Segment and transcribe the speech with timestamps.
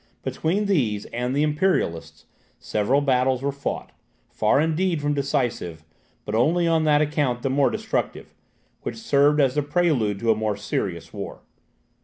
[0.23, 2.25] Between these and the Imperialists,
[2.57, 3.91] several battles were fought,
[4.31, 5.83] far indeed from decisive,
[6.25, 8.33] but only on that account the more destructive,
[8.81, 11.43] which served as the prelude to a more serious war.